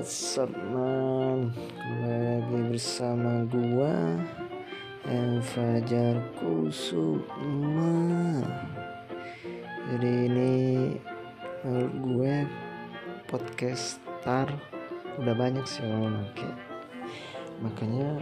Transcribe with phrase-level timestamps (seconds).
[0.00, 1.52] what's up man
[2.00, 4.16] lagi bersama gua
[5.04, 8.40] yang Fajar Kusuma.
[9.92, 10.56] Jadi ini
[11.60, 12.34] menurut gue
[13.28, 14.48] podcast star
[15.20, 16.48] udah banyak sih orang oke
[17.60, 18.16] Makanya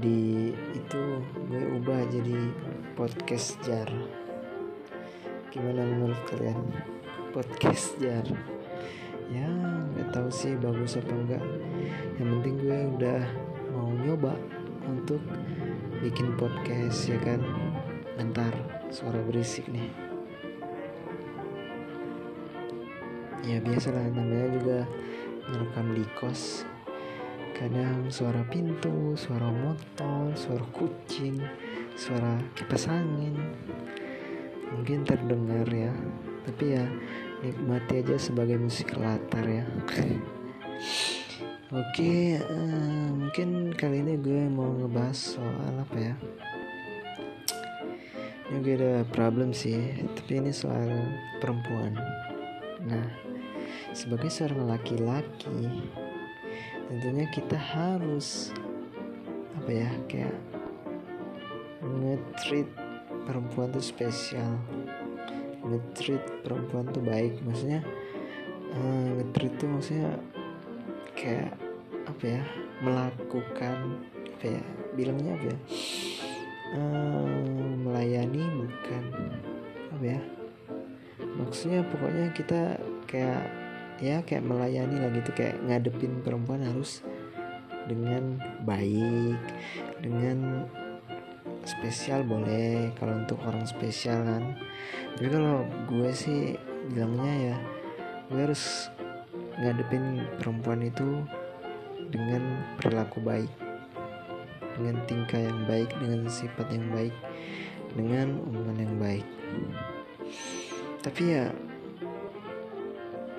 [0.00, 1.20] di itu
[1.52, 2.48] gue ubah jadi
[2.96, 3.92] podcast jar.
[5.52, 6.64] Gimana menurut kalian?
[7.28, 8.24] Podcast jar
[10.14, 11.42] tahu sih bagus apa enggak.
[12.22, 13.22] Yang penting gue udah
[13.74, 14.38] mau nyoba
[14.86, 15.18] untuk
[15.98, 17.42] bikin podcast ya kan?
[18.14, 18.54] Bentar
[18.94, 19.90] suara berisik nih.
[23.42, 24.78] Ya biasalah namanya juga
[25.50, 26.62] ngerekam di kos.
[27.58, 31.42] Kadang suara pintu suara motor suara kucing
[31.98, 33.34] suara kipas angin.
[34.70, 35.90] Mungkin terdengar ya
[36.46, 36.86] tapi ya
[37.44, 39.64] nikmati aja sebagai musik latar ya
[41.74, 46.14] Oke, uh, mungkin kali ini gue mau ngebahas soal apa ya?
[48.46, 50.86] Ini gue ada problem sih, tapi ini soal
[51.42, 51.98] perempuan.
[52.78, 53.10] Nah,
[53.90, 55.82] sebagai seorang laki-laki,
[56.86, 58.54] tentunya kita harus
[59.58, 60.36] apa ya kayak
[61.82, 62.70] nge-treat
[63.26, 64.62] perempuan tuh spesial
[65.64, 67.40] nge-treat perempuan tuh baik.
[67.44, 67.80] Maksudnya
[68.76, 70.08] uh, nge-treat tuh maksudnya
[71.14, 71.56] kayak
[72.04, 72.42] apa ya
[72.84, 73.76] melakukan
[74.36, 74.62] apa ya
[74.92, 75.58] bilangnya apa ya
[76.76, 79.04] uh, melayani bukan
[79.94, 80.20] apa ya.
[81.34, 82.78] Maksudnya pokoknya kita
[83.10, 83.42] kayak
[84.02, 87.02] ya kayak melayani lah gitu kayak ngadepin perempuan harus
[87.86, 89.38] dengan baik
[90.00, 90.66] dengan
[91.64, 94.56] spesial boleh kalau untuk orang spesial kan.
[95.16, 96.56] Tapi kalau gue sih
[96.92, 97.56] bilangnya ya
[98.28, 98.88] gue harus
[99.60, 101.22] ngadepin perempuan itu
[102.10, 103.50] dengan perilaku baik
[104.74, 107.14] dengan tingkah yang baik dengan sifat yang baik
[107.94, 109.26] dengan omongan yang baik.
[111.00, 111.46] Tapi ya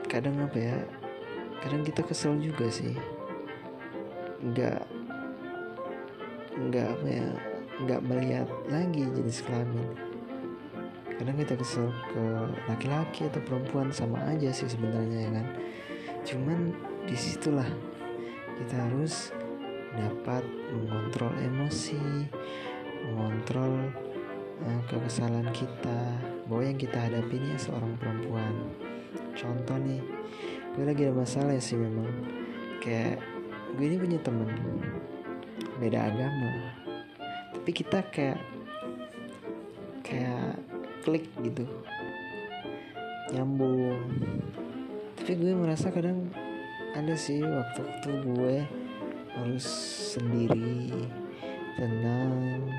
[0.07, 0.77] kadang apa ya
[1.59, 2.95] kadang kita kesel juga sih.
[4.39, 4.87] Nggak
[6.55, 7.27] nggak apa ya
[7.83, 9.83] nggak melihat lagi jenis kelamin.
[11.15, 12.23] Kadang kita kesel ke
[12.67, 15.47] laki-laki atau perempuan sama aja sih sebenarnya ya kan?
[16.23, 16.59] Cuman
[17.03, 17.67] di situlah
[18.55, 19.35] kita harus
[19.95, 22.27] dapat mengontrol emosi
[23.11, 23.91] mengontrol
[24.63, 25.99] uh, kekesalan kita
[26.47, 28.53] bahwa yang kita hadapi ini seorang perempuan.
[29.35, 30.03] Contoh nih
[30.75, 32.07] gue lagi ada masalah sih memang.
[32.79, 33.23] Kayak
[33.75, 34.51] gue ini punya temen
[35.79, 36.84] beda agama
[37.65, 38.37] tapi kita kayak
[40.05, 40.53] kayak
[41.01, 41.65] klik gitu.
[43.33, 44.05] Nyambung.
[45.17, 46.29] Tapi gue merasa kadang
[46.93, 48.55] ada sih waktu-waktu gue
[49.33, 49.65] harus
[50.13, 50.93] sendiri
[51.73, 52.69] tenang.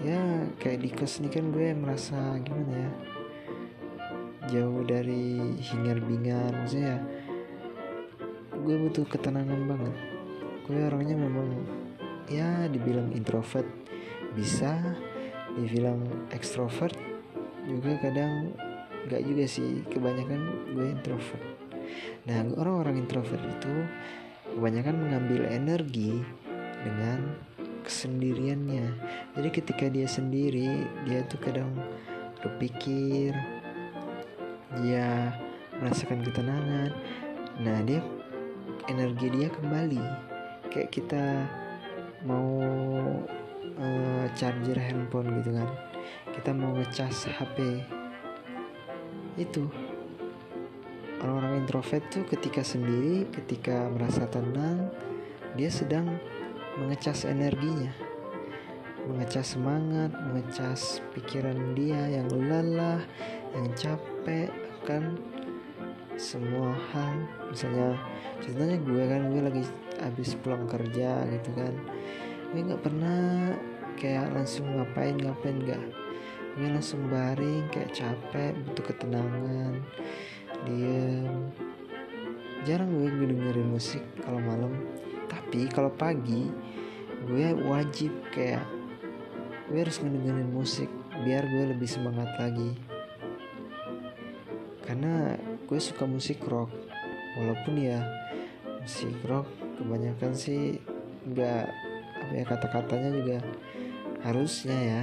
[0.00, 2.90] Ya kayak di kos ini kan gue merasa gimana ya?
[4.48, 7.04] Jauh dari hingar bingar maksudnya
[8.48, 9.94] gue butuh ketenangan banget.
[10.64, 11.83] Gue orangnya memang
[12.28, 13.66] ya dibilang introvert
[14.34, 14.80] bisa
[15.54, 16.02] dibilang
[16.34, 16.96] ekstrovert
[17.64, 18.52] juga kadang
[19.08, 19.84] nggak juga sih.
[19.88, 20.40] Kebanyakan
[20.74, 21.44] gue introvert.
[22.28, 23.74] Nah orang-orang introvert itu
[24.56, 26.20] kebanyakan mengambil energi
[26.84, 27.36] dengan
[27.84, 28.86] kesendiriannya.
[29.36, 31.72] Jadi ketika dia sendiri dia tuh kadang
[32.40, 33.36] berpikir
[34.82, 35.32] dia
[35.80, 36.90] merasakan ketenangan.
[37.60, 38.00] Nah dia
[38.88, 40.02] energi dia kembali.
[40.72, 41.24] Kayak kita
[42.24, 42.48] mau
[43.78, 45.68] uh, charger handphone gitu kan.
[46.32, 47.84] Kita mau ngecas HP
[49.36, 49.68] itu.
[51.24, 54.92] Orang-orang introvert tuh ketika sendiri ketika merasa tenang
[55.56, 56.20] dia sedang
[56.76, 57.92] mengecas energinya.
[59.04, 63.04] Mengecas semangat mengecas pikiran dia yang lelah
[63.52, 64.48] yang capek
[64.84, 65.16] kan
[66.16, 67.24] semua hal.
[67.52, 67.96] Misalnya
[68.40, 69.62] contohnya gue kan gue lagi
[70.04, 71.74] habis pulang kerja gitu kan.
[72.52, 73.56] Gue nggak pernah
[73.96, 75.84] kayak langsung ngapain ngapain nggak.
[76.54, 79.80] Gue langsung baring kayak capek butuh ketenangan
[80.68, 81.50] diem.
[82.68, 84.72] Jarang gue dengerin musik kalau malam.
[85.26, 86.52] Tapi kalau pagi
[87.24, 88.64] gue wajib kayak
[89.72, 90.92] gue harus ngedengerin musik
[91.24, 92.76] biar gue lebih semangat lagi.
[94.84, 95.32] Karena
[95.64, 96.68] gue suka musik rock
[97.40, 98.04] walaupun ya
[99.24, 99.48] rock
[99.80, 100.78] kebanyakan sih
[101.24, 101.66] nggak
[102.24, 103.38] apa ya kata-katanya juga
[104.24, 105.02] harusnya ya.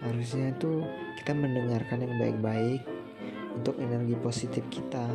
[0.00, 0.80] Harusnya itu
[1.20, 2.80] kita mendengarkan yang baik
[3.52, 5.12] untuk energi positif kita.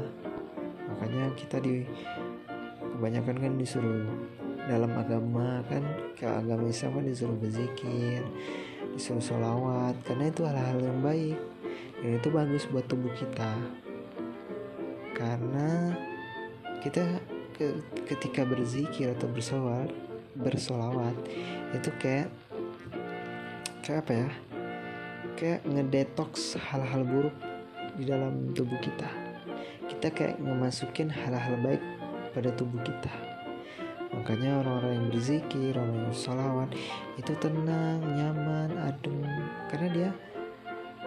[0.90, 1.86] Makanya kita di
[2.94, 4.06] kebanyakan kan disuruh
[4.66, 5.82] dalam agama kan
[6.18, 8.26] ke agama Islam kan disuruh berzikir
[8.98, 11.38] disuruh sholawat karena itu hal-hal yang baik.
[12.02, 13.54] Dan itu bagus buat tubuh kita.
[15.18, 15.96] Karena
[16.86, 17.02] kita
[17.56, 19.90] ke, ketika berzikir atau bersolawat
[20.36, 21.16] bersolawat
[21.72, 22.28] itu kayak
[23.80, 24.30] kayak apa ya?
[25.36, 27.36] Kayak ngedetox hal-hal buruk
[27.96, 29.08] di dalam tubuh kita.
[29.88, 31.84] Kita kayak memasukin hal-hal baik
[32.36, 33.12] pada tubuh kita.
[34.16, 36.70] Makanya orang-orang yang berzikir orang yang sholawat
[37.20, 39.24] itu tenang nyaman adem.
[39.72, 40.10] Karena dia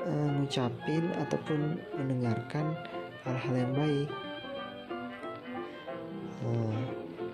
[0.04, 2.76] uh, ngucapin ataupun mendengarkan
[3.24, 4.08] hal-hal yang baik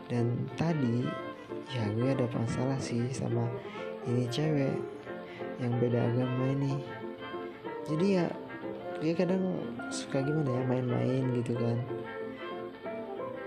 [0.08, 1.04] dan tadi
[1.72, 3.48] ya gue ada masalah sih sama
[4.04, 4.76] ini cewek
[5.58, 6.74] yang beda agama ini.
[7.84, 8.26] Jadi ya
[9.00, 9.60] dia kadang
[9.92, 11.78] suka gimana ya main-main gitu kan.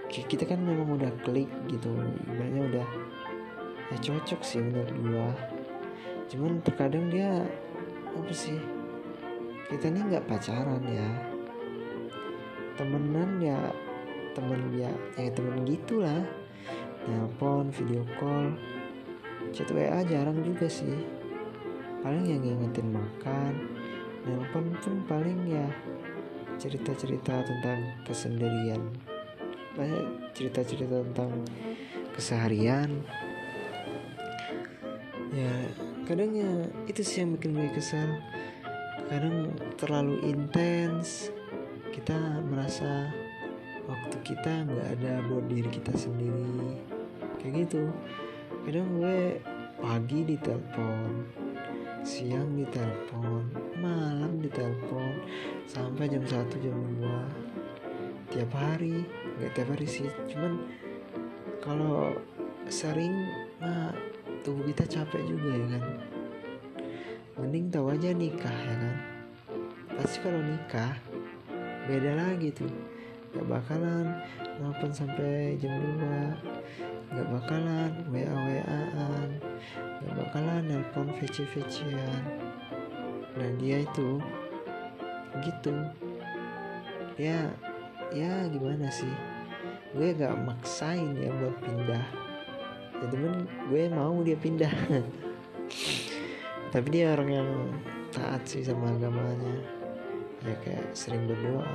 [0.09, 1.93] Kita kan memang udah klik gitu
[2.25, 2.87] ibaratnya udah
[3.93, 5.29] ya cocok sih menurut gua.
[6.27, 7.45] Cuman terkadang dia
[8.17, 8.57] apa sih
[9.69, 11.09] kita ini nggak pacaran ya.
[12.77, 13.57] Temenan ya
[14.37, 16.21] temen ya ya temen gitulah.
[17.09, 18.53] Nelpon video call.
[19.49, 20.93] Chat WA jarang juga sih.
[22.05, 23.53] Paling yang ngingetin makan.
[24.29, 25.65] Nelpon pun paling ya
[26.61, 28.93] cerita-cerita tentang kesendirian.
[29.73, 31.41] Banyak cerita-cerita tentang
[32.13, 33.01] keseharian.
[35.33, 35.53] Ya
[36.05, 38.21] kadang ya itu sih yang bikin gue kesal
[39.09, 41.33] kadang terlalu intens.
[41.89, 43.09] Kita merasa
[43.87, 46.83] waktu kita nggak ada buat diri kita sendiri.
[47.39, 47.87] Kayak gitu.
[48.67, 49.39] Kadang gue
[49.79, 51.23] pagi di telepon
[52.07, 53.51] siang ditelepon
[53.83, 55.27] malam ditelepon
[55.67, 59.03] sampai jam 1 jam 2 tiap hari
[59.39, 60.07] nggak tiap hari sih.
[60.31, 60.67] Cuman
[61.63, 62.15] kalau
[62.67, 63.27] sering
[63.59, 63.91] mah
[64.43, 65.83] tubuh kita capek juga ya kan?
[67.39, 68.95] Mending tahu aja nikah ya kan?
[69.95, 70.95] Pasti kalau nikah
[71.87, 72.67] beda lagi tuh
[73.37, 74.05] gak bakalan
[74.57, 79.29] nelfon sampai jam 2 gak bakalan WA WA-an
[80.01, 82.23] gak bakalan nelpon VC VC-an
[83.37, 84.17] nah dia itu
[85.41, 85.73] gitu.
[87.17, 87.49] Ya
[88.13, 89.09] ya gimana sih?
[89.93, 92.05] Gue gak maksain ya buat pindah.
[92.97, 94.73] Ya temen gue mau dia pindah.
[96.73, 97.49] Tapi dia orang yang
[98.11, 99.76] taat sih sama agamanya
[100.45, 101.65] ya kayak sering berdoa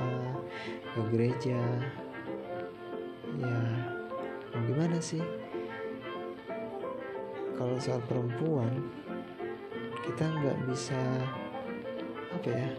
[0.93, 1.59] ke gereja.
[3.39, 3.59] Ya
[4.53, 5.23] mau gimana sih?
[7.57, 8.87] Kalau soal perempuan
[10.03, 11.01] kita nggak bisa
[12.31, 12.69] apa ya?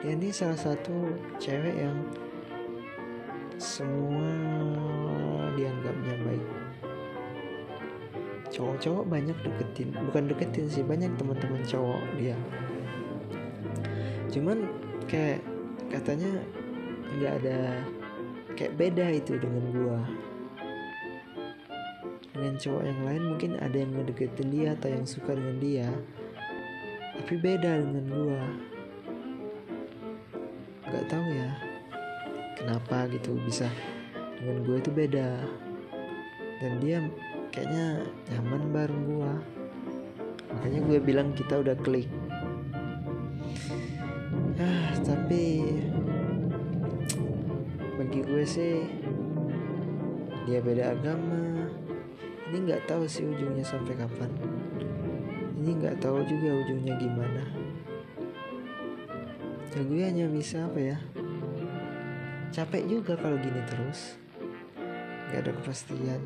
[0.00, 1.98] Dia ini salah satu cewek yang
[3.60, 4.32] semua
[5.52, 6.46] dianggapnya baik.
[8.50, 12.34] Cowok-cowok banyak deketin bukan deketin sih banyak teman-teman cowok dia
[14.30, 14.70] cuman
[15.10, 15.42] kayak
[15.90, 16.30] katanya
[17.18, 17.58] nggak ada
[18.54, 20.00] kayak beda itu dengan gua.
[22.30, 25.90] Dengan cowok yang lain mungkin ada yang ngedeketin dia atau yang suka dengan dia
[27.20, 28.42] tapi beda dengan gua.
[30.88, 31.50] Nggak tahu ya
[32.56, 33.68] kenapa gitu bisa
[34.40, 35.28] dengan gue itu beda.
[36.60, 37.04] Dan dia
[37.52, 39.32] kayaknya nyaman bareng gua.
[40.50, 42.08] Makanya gue bilang kita udah klik
[45.10, 45.66] tapi
[47.98, 48.86] bagi gue sih
[50.46, 51.66] dia beda agama.
[52.50, 54.30] Ini nggak tahu sih ujungnya sampai kapan.
[55.58, 57.42] Ini nggak tahu juga ujungnya gimana.
[59.74, 60.98] Ya gue hanya bisa apa ya
[62.54, 64.14] capek juga kalau gini terus.
[65.30, 66.22] Nggak ada kepastian.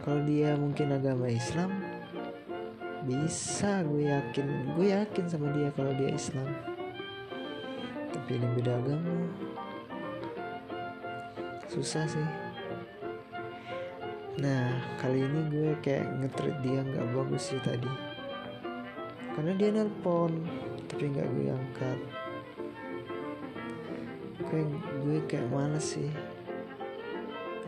[0.00, 1.84] Kalau dia mungkin agama Islam
[3.04, 4.72] bisa gue yakin.
[4.72, 6.71] Gue yakin sama dia kalau dia Islam
[8.32, 9.16] ini beda agama
[11.72, 12.28] susah sih.
[14.36, 17.88] Nah kali ini gue kayak ngetrit dia nggak bagus sih tadi.
[19.32, 20.44] Karena dia nelpon
[20.92, 21.98] tapi nggak gue angkat.
[24.52, 24.68] Kayak
[25.00, 26.12] gue kayak males sih.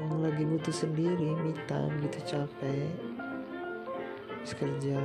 [0.05, 1.57] Orang lagi butuh sendiri me
[2.05, 2.93] gitu capek.
[4.29, 5.01] Habis kerja.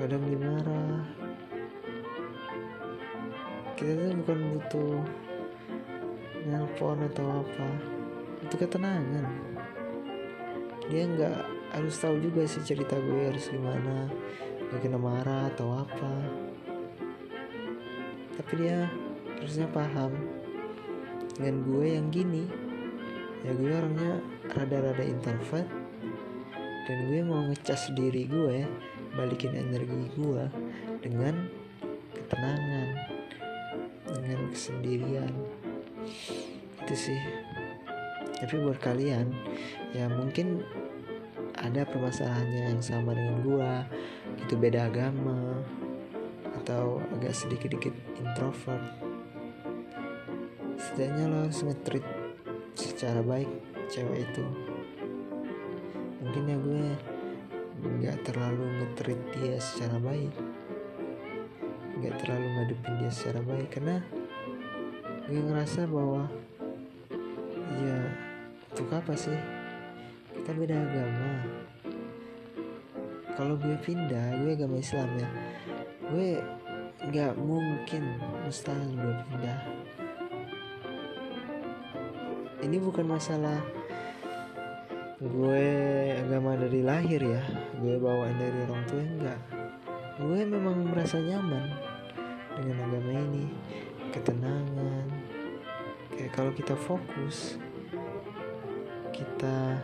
[0.00, 1.19] Kadang dimarah
[3.80, 5.00] kita tuh bukan butuh
[6.44, 7.68] nelpon atau apa.
[8.44, 9.24] Itu ketenangan.
[10.92, 11.38] Dia nggak
[11.72, 14.04] harus tahu juga sih cerita gue harus gimana
[14.68, 16.12] gak kena marah atau apa.
[18.36, 18.84] Tapi dia
[19.40, 20.12] harusnya paham
[21.40, 22.44] dengan gue yang gini.
[23.48, 24.20] Ya gue orangnya
[24.60, 25.64] rada-rada introvert.
[26.84, 28.68] Dan gue mau ngecas diri gue
[29.16, 30.44] balikin energi gue
[31.00, 31.48] dengan
[32.12, 32.79] ketenangan
[34.30, 35.34] dengan kesendirian.
[36.86, 37.20] Itu sih.
[38.40, 39.34] Tapi buat kalian
[39.92, 40.64] ya mungkin
[41.60, 43.72] ada permasalahannya yang sama dengan gue
[44.40, 45.60] itu beda agama
[46.62, 48.80] atau agak sedikit-dikit introvert.
[50.80, 51.60] Setidaknya lo harus
[52.72, 53.50] secara baik
[53.92, 54.44] cewek itu.
[56.24, 56.84] Mungkin ya gue
[57.80, 60.32] nggak terlalu ngetrit dia secara baik.
[62.00, 63.68] Nggak terlalu ngadepin dia secara baik.
[63.68, 64.00] Karena
[65.30, 66.26] gue ngerasa bahwa
[67.78, 67.98] ya
[68.74, 69.38] untuk apa sih?
[70.34, 71.30] Kita beda agama.
[73.38, 75.30] Kalau gue pindah gue agama Islam ya
[76.10, 76.42] gue
[77.06, 78.02] nggak mungkin
[78.42, 79.60] mustahil gue pindah.
[82.66, 83.62] Ini bukan masalah
[85.22, 85.66] gue
[86.26, 87.42] agama dari lahir ya
[87.78, 89.40] gue bawaan dari orang tua enggak.
[90.18, 91.70] Gue memang merasa nyaman
[92.58, 93.46] dengan agama ini
[94.10, 95.09] ketenangan
[96.34, 97.58] kalau kita fokus
[99.10, 99.78] kita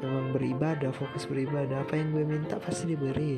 [0.00, 3.36] memang beribadah fokus beribadah apa yang gue minta pasti diberi.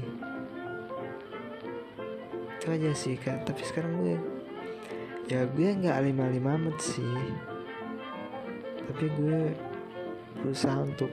[2.58, 3.42] Itu aja sih kak.
[3.42, 4.16] Tapi sekarang gue
[5.26, 7.18] ya gue nggak alim-alim amat sih.
[8.86, 9.38] Tapi gue
[10.38, 11.10] berusaha untuk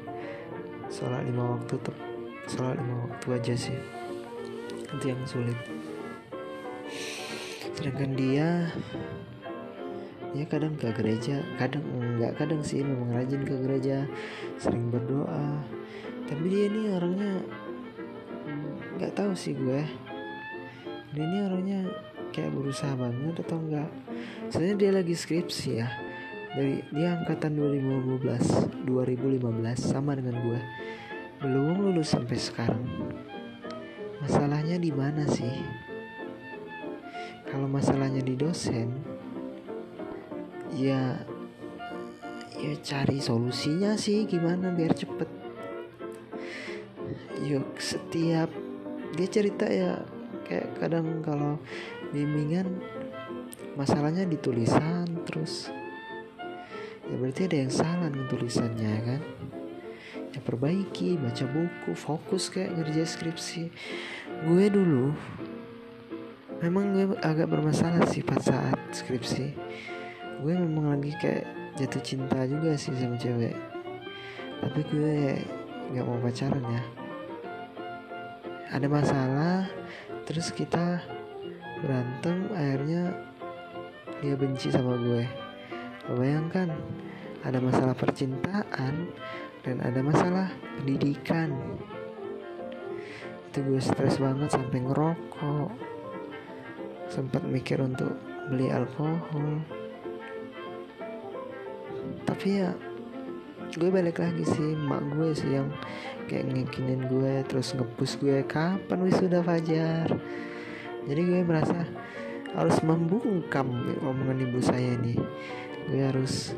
[0.89, 1.97] sholat lima waktu tetap
[2.45, 3.79] sholat lima waktu aja sih.
[4.85, 5.57] Itu yang sulit.
[7.73, 8.69] Sedangkan dia
[10.29, 12.38] dia kadang ke gereja kadang enggak.
[12.38, 14.05] Kadang sih memang rajin ke gereja
[14.62, 15.65] sering berdoa.
[16.29, 17.41] Tapi dia ini orangnya
[19.01, 19.81] nggak tahu sih gue.
[21.17, 21.79] Dia ini orangnya
[22.29, 23.89] kayak berusaha banget atau enggak.
[24.53, 25.89] Sebenarnya dia lagi skripsi ya.
[26.50, 29.41] Dari dia angkatan 2015 2015
[29.81, 30.62] sama dengan gue.
[31.41, 32.86] Belum lulus sampai sekarang.
[34.21, 35.57] Masalahnya di mana sih?
[37.50, 39.08] Kalau masalahnya di dosen
[40.75, 41.17] ya
[42.59, 45.29] ya cari solusinya sih gimana biar cepet.
[47.47, 48.51] Yuk setiap
[49.15, 50.03] dia cerita ya
[50.45, 51.57] kayak kadang kalau
[52.11, 52.83] bimbingan
[53.79, 55.71] masalahnya di tulisan terus.
[57.09, 59.21] Ya berarti ada yang salah dengan tulisannya kan?
[60.29, 63.63] Ya perbaiki baca buku fokus kayak ngerjain skripsi.
[64.45, 65.15] Gue dulu
[66.59, 69.55] memang gue agak bermasalah sih saat skripsi
[70.39, 71.43] gue memang lagi kayak
[71.75, 73.55] jatuh cinta juga sih sama cewek.
[74.63, 75.15] Tapi gue
[75.91, 76.84] nggak mau pacaran ya.
[78.72, 79.67] Ada masalah
[80.24, 81.03] terus kita
[81.84, 83.12] berantem akhirnya
[84.24, 85.27] dia benci sama gue.
[86.15, 86.72] Bayangkan
[87.43, 89.12] ada masalah percintaan
[89.63, 90.48] dan ada masalah
[90.79, 91.51] pendidikan.
[93.51, 95.72] Itu gue stres banget sampai ngerokok.
[97.12, 98.15] Sempat mikir untuk
[98.48, 99.78] beli alkohol
[102.39, 102.72] tapi ya
[103.75, 105.67] gue balik lagi sih mak gue sih yang
[106.24, 110.08] kayak ngikinin gue terus ngepus gue kapan wisuda fajar?
[111.03, 111.84] Jadi gue merasa
[112.55, 113.67] harus membungkam
[114.00, 115.19] omongan ibu saya nih.
[115.91, 116.55] Gue harus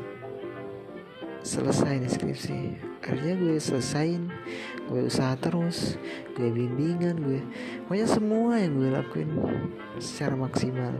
[1.42, 2.78] selesai nih skripsi.
[3.02, 4.30] Akhirnya gue selesain
[4.86, 5.98] gue usaha terus
[6.38, 7.42] gue bimbingan gue
[7.90, 9.34] pokoknya semua yang gue lakuin
[9.98, 10.94] secara maksimal.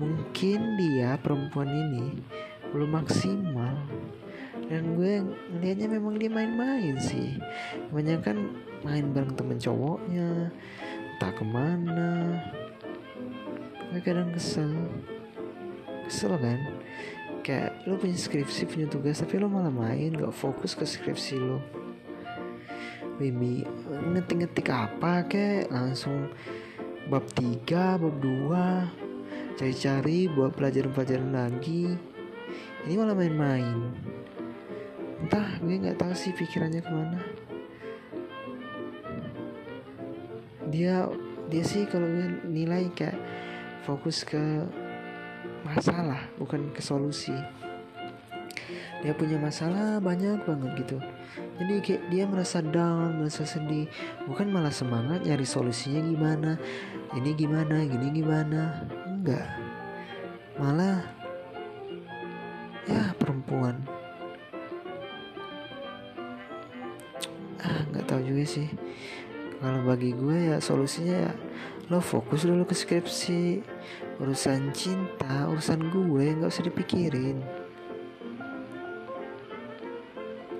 [0.00, 2.16] Mungkin dia perempuan ini
[2.70, 3.74] belum maksimal.
[4.70, 7.34] Dan gue ngelihatnya memang dia main-main sih.
[7.90, 8.54] Kebanyakan
[8.86, 10.54] main bareng temen cowoknya
[11.16, 12.12] entah ke mana.
[13.90, 14.70] Gue kadang kesel.
[16.06, 16.60] Kesel kan?
[17.42, 21.56] Kayak lo punya skripsi punya tugas tapi lo malah main gak fokus ke skripsi lo
[23.16, 23.64] Mimi
[24.12, 26.28] ngetik-ngetik apa kek langsung
[27.08, 31.96] bab 3 bab 2 cari-cari buat pelajaran-pelajaran lagi
[32.88, 33.76] ini malah main-main.
[35.20, 37.20] Entah gue nggak tahu sih pikirannya ke mana.
[40.70, 41.04] Dia
[41.50, 43.18] dia sih kalau gue nilai kayak
[43.84, 44.64] fokus ke
[45.66, 47.36] masalah bukan ke solusi.
[49.00, 50.98] Dia punya masalah banyak banget gitu.
[51.60, 53.88] Jadi kayak dia merasa down merasa sedih.
[54.24, 56.56] Bukan malah semangat nyari solusinya gimana.
[57.16, 58.88] Ini gimana gini gimana.
[59.08, 59.48] Enggak.
[60.60, 61.19] Malah
[62.88, 63.76] ya perempuan.
[67.60, 68.68] Ah nggak tahu juga sih.
[69.60, 71.32] Kalau bagi gue ya solusinya ya
[71.92, 73.60] lo fokus dulu ke skripsi.
[74.20, 77.40] Urusan cinta urusan gue nggak usah dipikirin.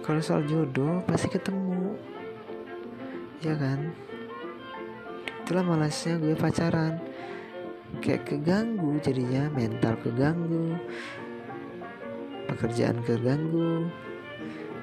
[0.04, 1.96] Kalau soal jodoh pasti ketemu.
[3.40, 3.94] Ya kan?
[5.46, 7.00] Itulah malasnya gue pacaran.
[8.04, 10.76] Kayak keganggu jadinya mental keganggu
[12.60, 13.88] pekerjaan keganggu.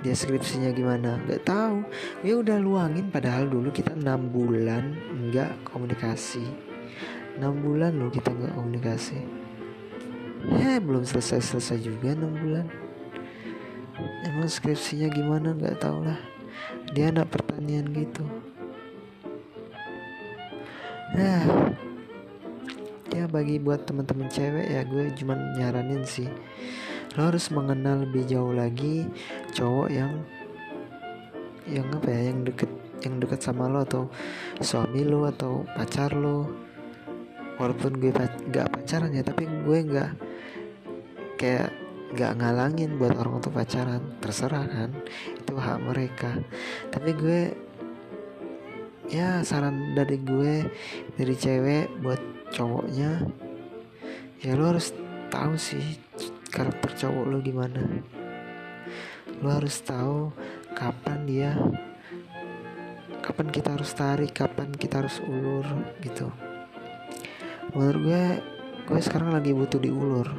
[0.02, 1.22] Dia skripsinya gimana?
[1.30, 1.86] Nggak tahu.
[2.26, 6.42] Ya udah luangin padahal dulu kita enam bulan nggak komunikasi.
[7.38, 9.22] Enam bulan loh kita nggak komunikasi.
[10.58, 12.66] Eh belum selesai selesai juga enam bulan.
[14.26, 15.54] Emang skripsinya gimana?
[15.54, 16.18] Nggak tahu lah.
[16.98, 18.26] Dia anak pertanian gitu.
[21.14, 21.42] Nah
[23.14, 26.30] ya bagi buat teman-teman cewek ya gue cuman nyaranin sih
[27.18, 29.10] lo harus mengenal lebih jauh lagi
[29.58, 30.14] cowok yang
[31.66, 32.72] yang apa ya yang deket
[33.02, 34.06] yang deket sama lo atau
[34.62, 36.46] suami lo atau pacar lo.
[37.58, 38.14] Walaupun gue
[38.54, 40.12] nggak pacaran ya tapi gue nggak
[41.42, 41.74] kayak
[42.14, 44.02] nggak ngalangin buat orang untuk pacaran.
[44.22, 44.90] Terserah kan
[45.42, 46.38] itu hak mereka.
[46.94, 47.40] Tapi gue
[49.10, 50.70] ya saran dari gue
[51.18, 52.22] dari cewek buat
[52.52, 53.24] cowoknya
[54.44, 54.92] ya lo harus
[55.32, 56.07] tahu sih
[56.50, 57.82] karakter cowok lo gimana
[59.44, 60.34] lo harus tahu
[60.74, 61.52] kapan dia
[63.28, 65.68] kapan kita harus tarik kapan kita harus ulur
[66.00, 66.32] gitu.
[67.76, 68.24] Menurut gue
[68.88, 70.32] gue sekarang lagi butuh diulur.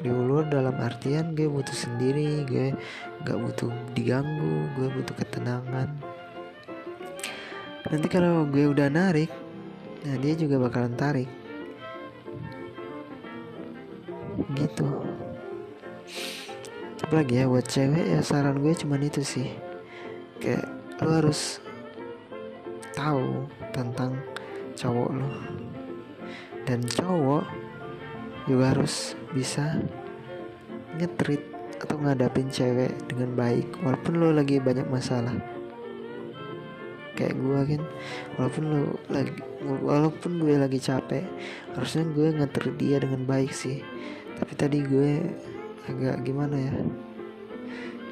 [0.00, 2.72] Diulur dalam artian gue butuh sendiri gue
[3.20, 5.92] gak butuh diganggu gue butuh ketenangan.
[7.92, 9.28] Nanti kalau gue udah narik
[10.00, 11.28] nah dia juga bakalan tarik.
[14.56, 15.09] Gitu
[17.10, 19.50] apalagi ya buat cewek ya saran gue cuman itu sih.
[20.38, 20.70] Kayak
[21.02, 21.58] lo harus
[22.94, 24.14] tahu tentang
[24.78, 25.26] cowok lo
[26.70, 27.42] dan cowok
[28.46, 29.82] juga harus bisa
[31.02, 31.42] ngetrit
[31.82, 35.34] atau ngadapin cewek dengan baik walaupun lo lagi banyak masalah.
[37.18, 37.82] Kayak gue kan
[38.38, 39.34] walaupun lo lagi
[39.66, 41.26] walaupun gue lagi capek
[41.74, 43.82] harusnya gue ngetrit dia dengan baik sih.
[44.38, 45.26] Tapi tadi gue
[45.88, 46.74] agak gimana ya?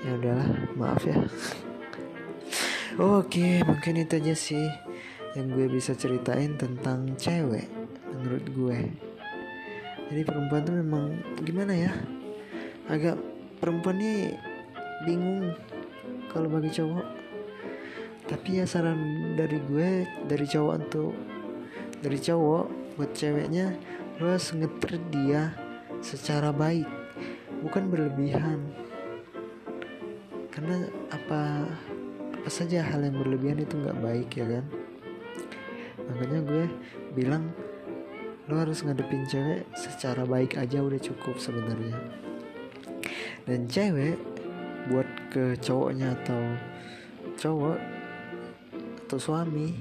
[0.07, 1.18] Ya udahlah maaf ya.
[2.98, 4.66] Oke mungkin itu aja sih
[5.37, 7.68] yang gue bisa ceritain tentang cewek
[8.11, 8.78] menurut gue.
[10.09, 11.04] Jadi perempuan tuh memang
[11.44, 11.92] gimana ya?
[12.88, 13.20] Agak
[13.61, 14.33] perempuan nih
[15.04, 15.52] bingung
[16.33, 17.07] kalau bagi cowok.
[18.28, 21.12] Tapi ya saran dari gue dari cowok untuk
[22.02, 23.78] dari cowok buat ceweknya
[24.18, 25.54] lo harus ngeter dia
[26.02, 26.97] secara baik
[27.62, 28.58] bukan berlebihan.
[30.50, 31.66] Karena apa
[32.34, 34.64] apa saja hal yang berlebihan itu nggak baik ya kan?
[36.08, 36.64] Makanya gue
[37.12, 37.52] bilang
[38.48, 41.98] lo harus ngadepin cewek secara baik aja udah cukup sebenarnya.
[43.44, 44.16] Dan cewek
[44.88, 46.42] buat ke cowoknya atau
[47.36, 47.78] cowok
[49.04, 49.76] atau suami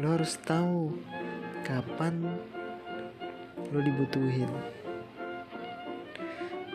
[0.00, 0.96] lo harus tahu
[1.64, 2.24] kapan
[3.68, 4.48] lo dibutuhin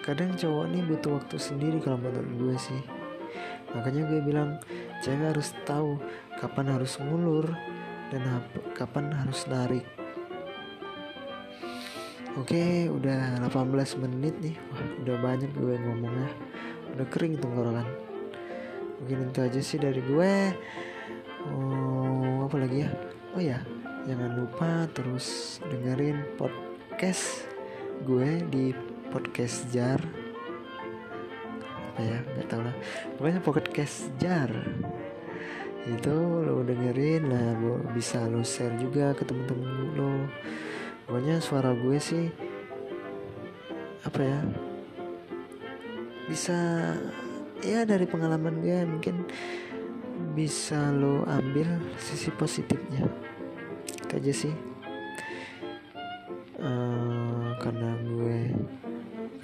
[0.05, 2.81] kadang cowok nih butuh waktu sendiri kalau menurut gue sih
[3.73, 4.61] makanya gue bilang
[5.01, 5.97] cewek harus tahu
[6.37, 7.49] kapan harus ngulur
[8.13, 8.21] dan
[8.77, 9.81] kapan harus narik
[12.35, 14.59] Oke, udah 18 menit nih.
[14.67, 16.27] Wah, udah banyak gue ngomongnya.
[16.91, 17.87] Udah kering tenggorokan.
[18.99, 20.51] Mungkin itu aja sih dari gue.
[21.47, 22.91] Oh, apa lagi ya?
[23.31, 23.63] Oh ya,
[24.03, 27.47] jangan lupa terus dengerin podcast
[28.03, 28.75] gue di
[29.15, 30.03] podcast jar.
[31.95, 32.19] Apa ya?
[32.35, 32.75] Nggak tahu lah.
[33.15, 34.51] Pokoknya podcast jar.
[35.87, 37.55] Itu lo dengerin lah
[37.95, 40.27] bisa lo share juga ke temen-temen lo.
[41.07, 42.27] Pokoknya suara gue sih
[44.03, 44.39] apa ya?
[46.27, 46.57] Bisa
[47.63, 49.23] ya dari pengalaman gue mungkin
[50.35, 53.07] bisa lo ambil sisi positifnya.
[53.87, 54.55] Itu aja sih.
[56.59, 58.39] Uh, karena gue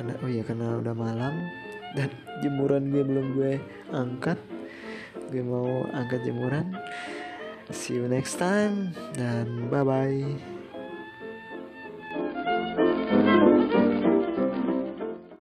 [0.01, 1.45] karena oh ya karena udah malam
[1.93, 2.09] dan
[2.41, 3.53] jemuran gue belum gue
[3.93, 4.41] angkat.
[5.29, 6.73] Gue mau angkat jemuran.
[7.69, 10.50] See you next time dan bye bye